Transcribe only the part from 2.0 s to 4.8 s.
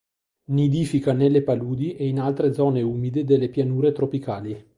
in altre zone umide delle pianure tropicali.